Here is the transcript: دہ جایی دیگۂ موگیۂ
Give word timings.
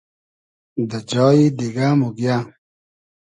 دہ 0.89 0.99
جایی 1.09 1.45
دیگۂ 1.57 1.87
موگیۂ 1.99 2.37